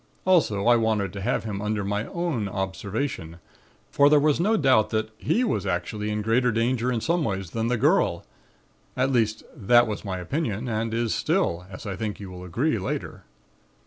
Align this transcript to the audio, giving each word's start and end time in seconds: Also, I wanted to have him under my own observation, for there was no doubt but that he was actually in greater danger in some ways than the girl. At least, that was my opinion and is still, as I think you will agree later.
Also, 0.25 0.65
I 0.65 0.77
wanted 0.77 1.13
to 1.13 1.21
have 1.21 1.43
him 1.43 1.61
under 1.61 1.83
my 1.85 2.07
own 2.07 2.47
observation, 2.49 3.37
for 3.91 4.09
there 4.09 4.19
was 4.19 4.39
no 4.39 4.57
doubt 4.57 4.89
but 4.89 5.09
that 5.19 5.23
he 5.23 5.43
was 5.43 5.67
actually 5.67 6.09
in 6.09 6.23
greater 6.23 6.51
danger 6.51 6.91
in 6.91 7.01
some 7.01 7.23
ways 7.23 7.51
than 7.51 7.67
the 7.67 7.77
girl. 7.77 8.25
At 8.97 9.11
least, 9.11 9.43
that 9.55 9.85
was 9.85 10.03
my 10.03 10.17
opinion 10.17 10.67
and 10.67 10.91
is 10.91 11.13
still, 11.13 11.67
as 11.69 11.85
I 11.85 11.95
think 11.95 12.19
you 12.19 12.31
will 12.31 12.43
agree 12.43 12.79
later. 12.79 13.25